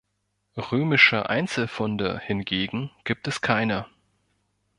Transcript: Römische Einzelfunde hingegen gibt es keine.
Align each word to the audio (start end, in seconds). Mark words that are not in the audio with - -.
Römische 0.57 1.29
Einzelfunde 1.29 2.17
hingegen 2.17 2.89
gibt 3.03 3.27
es 3.27 3.41
keine. 3.41 3.85